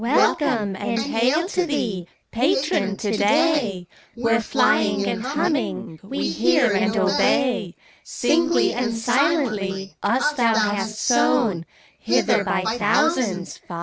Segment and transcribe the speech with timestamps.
[0.01, 2.07] Welcome, and hail to thee!
[2.31, 7.75] Patron, to day: We're fljdng and humming, We hear and obey.
[8.03, 11.67] Singly and silently Us thou hast sown;
[11.99, 13.61] Hither, by thousands.